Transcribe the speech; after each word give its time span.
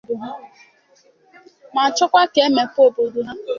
ma 1.73 1.83
chọkwa 1.95 2.23
ka 2.33 2.39
e 2.47 2.49
mepee 2.55 2.85
obodo 2.87 3.19
ha 3.27 3.33